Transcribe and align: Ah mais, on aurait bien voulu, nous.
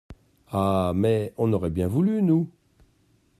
Ah 0.51 0.93
mais, 0.95 1.31
on 1.37 1.53
aurait 1.53 1.69
bien 1.69 1.87
voulu, 1.87 2.23
nous. 2.23 2.49